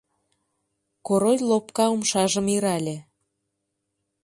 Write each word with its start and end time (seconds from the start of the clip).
—Король 1.07 1.41
лопка 1.49 1.85
умшажым 1.93 2.45
ирале. 2.55 2.97